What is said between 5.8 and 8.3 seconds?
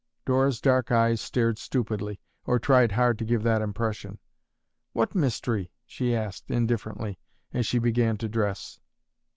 she asked, indifferently, as she began to